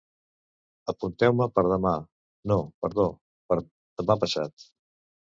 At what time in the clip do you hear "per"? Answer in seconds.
1.59-1.65, 3.55-3.63